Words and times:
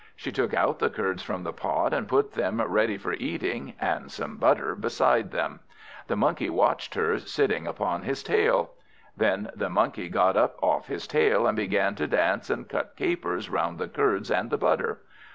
She 0.15 0.31
took 0.31 0.55
out 0.55 0.79
the 0.79 0.89
curds 0.89 1.21
from 1.21 1.43
the 1.43 1.53
pot, 1.53 1.93
and 1.93 2.07
put 2.07 2.31
them 2.33 2.59
ready 2.59 2.97
for 2.97 3.13
eating, 3.13 3.73
and 3.79 4.11
some 4.11 4.37
butter 4.37 4.73
beside 4.73 5.29
them. 5.29 5.59
The 6.07 6.15
Monkey 6.15 6.49
watched 6.49 6.95
her, 6.95 7.19
sitting 7.19 7.67
upon 7.67 8.01
his 8.01 8.23
tail. 8.23 8.71
Then 9.15 9.51
the 9.55 9.69
Monkey 9.69 10.09
got 10.09 10.35
up 10.35 10.57
off 10.59 10.87
his 10.87 11.05
tail, 11.05 11.45
and 11.45 11.55
began 11.55 11.93
to 11.93 12.07
dance 12.07 12.49
and 12.49 12.67
cut 12.67 12.95
capers 12.97 13.47
round 13.51 13.77
the 13.77 13.87
curds 13.87 14.31
and 14.31 14.49
the 14.49 14.57
butter. 14.57 15.01